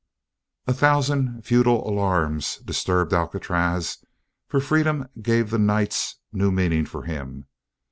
[0.65, 4.03] A thousand futile alarms disturbed Alcatraz,
[4.47, 7.45] for freedom gave the nights new meanings for him.